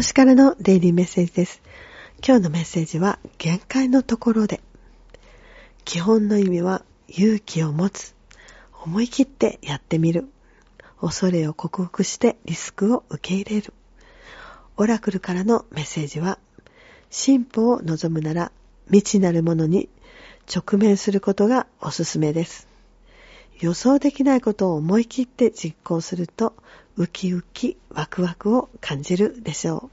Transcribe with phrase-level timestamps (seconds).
[0.00, 1.60] 星からのデイリーメッセージです。
[2.26, 4.62] 今日のメッセージは限界のところで。
[5.84, 8.14] 基本の意味は勇気を持つ。
[8.82, 10.26] 思い切ってやってみる。
[11.02, 13.74] 恐れを克服してリスクを受け入れる。
[14.78, 16.38] オラクルからのメッセージは
[17.10, 18.52] 進歩を望むなら
[18.86, 19.90] 未知なるものに
[20.50, 22.68] 直面することがおすすめです。
[23.60, 26.54] 予想できないことを思い切って実行すると
[26.96, 29.89] ウキウキワクワクを感じるでしょう。